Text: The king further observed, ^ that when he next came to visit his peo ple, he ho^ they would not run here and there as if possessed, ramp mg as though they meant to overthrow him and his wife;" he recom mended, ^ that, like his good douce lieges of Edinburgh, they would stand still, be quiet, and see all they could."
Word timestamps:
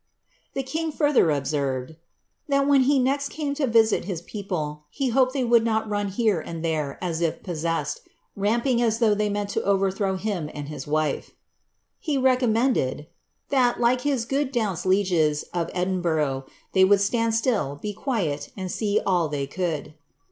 The 0.55 0.63
king 0.63 0.91
further 0.91 1.29
observed, 1.29 1.91
^ 1.91 1.95
that 2.49 2.67
when 2.67 2.85
he 2.85 2.97
next 2.97 3.29
came 3.29 3.53
to 3.53 3.67
visit 3.67 4.05
his 4.05 4.23
peo 4.23 4.41
ple, 4.41 4.83
he 4.89 5.11
ho^ 5.11 5.31
they 5.31 5.43
would 5.43 5.63
not 5.63 5.87
run 5.87 6.07
here 6.07 6.39
and 6.41 6.65
there 6.65 6.97
as 7.03 7.21
if 7.21 7.43
possessed, 7.43 8.01
ramp 8.35 8.65
mg 8.65 8.81
as 8.81 8.97
though 8.97 9.13
they 9.13 9.29
meant 9.29 9.51
to 9.51 9.61
overthrow 9.61 10.15
him 10.17 10.49
and 10.55 10.69
his 10.69 10.87
wife;" 10.87 11.33
he 11.99 12.17
recom 12.17 12.51
mended, 12.53 12.97
^ 12.97 13.07
that, 13.49 13.79
like 13.79 14.01
his 14.01 14.25
good 14.25 14.51
douce 14.51 14.87
lieges 14.87 15.43
of 15.53 15.69
Edinburgh, 15.75 16.45
they 16.73 16.83
would 16.83 17.01
stand 17.01 17.35
still, 17.35 17.77
be 17.79 17.93
quiet, 17.93 18.49
and 18.57 18.71
see 18.71 18.99
all 19.05 19.27
they 19.27 19.45
could." 19.45 19.93